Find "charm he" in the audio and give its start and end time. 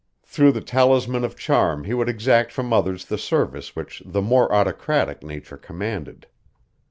1.37-1.93